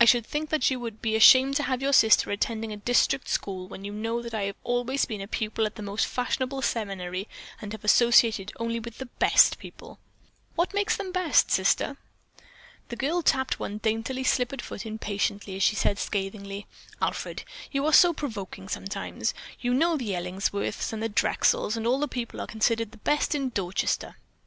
I 0.00 0.06
should 0.06 0.24
think 0.24 0.48
that 0.48 0.70
you 0.70 0.80
would 0.80 1.02
be 1.02 1.16
ashamed 1.16 1.56
to 1.56 1.62
have 1.64 1.82
your 1.82 1.92
sister 1.92 2.30
attending 2.30 2.72
a 2.72 2.78
district 2.78 3.28
school 3.28 3.68
when 3.68 3.84
you 3.84 3.92
know 3.92 4.22
that 4.22 4.32
I 4.32 4.44
have 4.44 4.56
always 4.64 5.04
been 5.04 5.20
a 5.20 5.28
pupil 5.28 5.66
at 5.66 5.78
a 5.78 5.82
most 5.82 6.06
fashionable 6.06 6.62
seminary 6.62 7.28
and 7.60 7.72
have 7.72 7.84
associated 7.84 8.52
only 8.58 8.80
with 8.80 8.96
the 8.96 9.04
best 9.04 9.58
people." 9.58 9.98
"What 10.54 10.72
makes 10.72 10.96
them 10.96 11.08
the 11.08 11.12
best, 11.12 11.50
Sister?" 11.50 11.98
The 12.88 12.96
girl 12.96 13.20
tapped 13.20 13.60
one 13.60 13.76
daintily 13.76 14.24
slippered 14.24 14.62
foot 14.62 14.86
impatiently 14.86 15.56
as 15.56 15.62
she 15.62 15.76
said 15.76 15.98
scathingly: 15.98 16.66
"Alfred, 17.02 17.44
you 17.70 17.84
are 17.84 17.92
so 17.92 18.14
provoking 18.14 18.70
sometimes. 18.70 19.34
You 19.60 19.74
know 19.74 19.98
the 19.98 20.14
Ellingsworths 20.14 20.90
and 20.94 21.02
the 21.02 21.10
Drexels 21.10 21.76
and 21.76 21.86
all 21.86 21.98
those 22.00 22.08
people 22.08 22.40
are 22.40 22.46
considered 22.46 22.92
the 22.92 22.96
best 22.96 23.34
in 23.34 23.50
Dorchester." 23.50 24.16